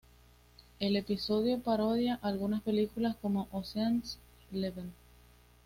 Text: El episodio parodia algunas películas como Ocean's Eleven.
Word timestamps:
El 0.79 0.95
episodio 0.95 1.59
parodia 1.59 2.17
algunas 2.23 2.63
películas 2.63 3.15
como 3.21 3.47
Ocean's 3.51 4.17
Eleven. 4.51 4.91